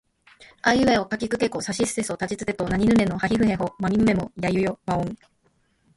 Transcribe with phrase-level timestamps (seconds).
[0.63, 5.15] あいうえおかきくけこさしすせそたちつてとなにぬねのはひふへほまみむめもやゆよわをん